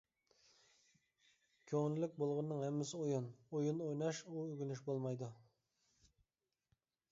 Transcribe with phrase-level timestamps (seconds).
[1.71, 5.33] كۆڭۈللۈك بولغىنىنىڭ ھەممىسى ئويۇن، ئويۇن ئويناش ئۇ ئۆگىنىش بولمايدۇ.